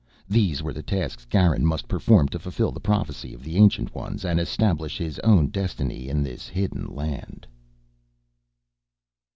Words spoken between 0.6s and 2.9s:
were the tasks Garin must perform to fulfill the